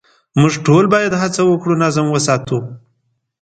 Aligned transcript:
موږ 0.39 0.53
ټول 0.65 0.83
باید 0.93 1.19
هڅه 1.21 1.41
وکړو 1.45 1.73
نظم 1.83 2.05
وساتو. 2.09 2.59